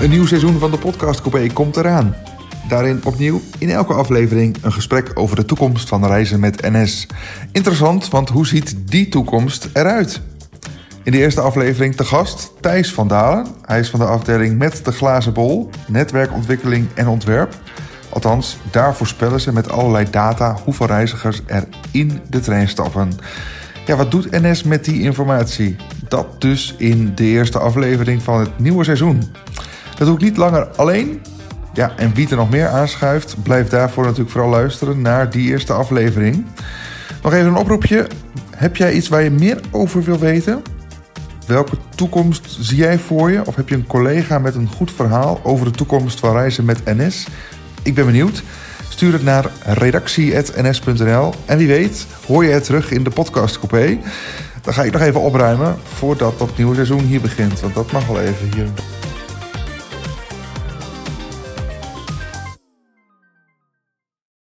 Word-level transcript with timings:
Een 0.00 0.10
nieuw 0.10 0.26
seizoen 0.26 0.58
van 0.58 0.70
de 0.70 0.78
Podcast 0.78 1.20
Coupé 1.20 1.52
komt 1.52 1.76
eraan. 1.76 2.14
Daarin 2.68 3.00
opnieuw 3.04 3.40
in 3.58 3.70
elke 3.70 3.92
aflevering 3.92 4.56
een 4.62 4.72
gesprek 4.72 5.10
over 5.14 5.36
de 5.36 5.44
toekomst 5.44 5.88
van 5.88 6.06
reizen 6.06 6.40
met 6.40 6.62
NS. 6.62 7.06
Interessant, 7.52 8.08
want 8.08 8.28
hoe 8.28 8.46
ziet 8.46 8.76
die 8.84 9.08
toekomst 9.08 9.68
eruit? 9.72 10.20
In 11.02 11.12
de 11.12 11.18
eerste 11.18 11.40
aflevering 11.40 11.96
te 11.96 12.04
gast 12.04 12.52
Thijs 12.60 12.92
van 12.92 13.08
Dalen. 13.08 13.46
Hij 13.64 13.78
is 13.78 13.90
van 13.90 14.00
de 14.00 14.06
afdeling 14.06 14.58
met 14.58 14.84
de 14.84 14.92
glazen 14.92 15.32
bol, 15.32 15.70
netwerkontwikkeling 15.88 16.86
en 16.94 17.08
ontwerp. 17.08 17.54
Althans, 18.08 18.56
daar 18.70 18.94
voorspellen 18.94 19.40
ze 19.40 19.52
met 19.52 19.70
allerlei 19.70 20.10
data 20.10 20.56
hoeveel 20.64 20.86
reizigers 20.86 21.40
er 21.46 21.68
in 21.90 22.20
de 22.30 22.40
trein 22.40 22.68
stappen. 22.68 23.12
Ja, 23.86 23.96
wat 23.96 24.10
doet 24.10 24.30
NS 24.30 24.62
met 24.62 24.84
die 24.84 25.00
informatie? 25.00 25.76
Dat 26.08 26.40
dus 26.40 26.74
in 26.78 27.12
de 27.14 27.24
eerste 27.24 27.58
aflevering 27.58 28.22
van 28.22 28.40
het 28.40 28.58
nieuwe 28.58 28.84
seizoen. 28.84 29.22
Dat 29.98 30.06
doe 30.06 30.16
ik 30.16 30.22
niet 30.22 30.36
langer 30.36 30.68
alleen. 30.76 31.20
Ja, 31.72 31.92
en 31.96 32.14
wie 32.14 32.28
er 32.28 32.36
nog 32.36 32.50
meer 32.50 32.68
aanschuift, 32.68 33.42
blijf 33.42 33.68
daarvoor 33.68 34.04
natuurlijk 34.04 34.30
vooral 34.30 34.50
luisteren 34.50 35.02
naar 35.02 35.30
die 35.30 35.48
eerste 35.48 35.72
aflevering. 35.72 36.46
Nog 37.22 37.32
even 37.32 37.46
een 37.46 37.56
oproepje. 37.56 38.06
Heb 38.56 38.76
jij 38.76 38.92
iets 38.92 39.08
waar 39.08 39.22
je 39.22 39.30
meer 39.30 39.60
over 39.70 40.02
wil 40.02 40.18
weten? 40.18 40.62
Welke 41.46 41.76
toekomst 41.94 42.56
zie 42.60 42.76
jij 42.76 42.98
voor 42.98 43.30
je? 43.30 43.46
Of 43.46 43.56
heb 43.56 43.68
je 43.68 43.74
een 43.74 43.86
collega 43.86 44.38
met 44.38 44.54
een 44.54 44.68
goed 44.68 44.92
verhaal 44.92 45.40
over 45.42 45.64
de 45.64 45.70
toekomst 45.70 46.20
van 46.20 46.32
reizen 46.32 46.64
met 46.64 46.84
NS? 46.84 47.26
Ik 47.82 47.94
ben 47.94 48.06
benieuwd. 48.06 48.42
Stuur 48.88 49.12
het 49.12 49.22
naar 49.22 49.50
redactie.ns.nl. 49.64 51.34
En 51.44 51.58
wie 51.58 51.66
weet, 51.66 52.06
hoor 52.26 52.44
je 52.44 52.50
het 52.50 52.64
terug 52.64 52.90
in 52.90 53.04
de 53.04 53.10
podcast 53.10 53.58
coupé. 53.58 53.98
Dan 54.62 54.74
ga 54.74 54.82
ik 54.82 54.92
nog 54.92 55.02
even 55.02 55.20
opruimen 55.20 55.76
voordat 55.82 56.38
dat 56.38 56.56
nieuwe 56.56 56.74
seizoen 56.74 57.04
hier 57.04 57.20
begint. 57.20 57.60
Want 57.60 57.74
dat 57.74 57.92
mag 57.92 58.06
wel 58.06 58.20
even 58.20 58.48
hier. 58.54 58.66